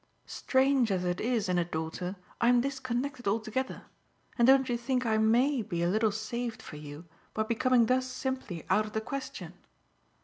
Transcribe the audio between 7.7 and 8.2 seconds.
thus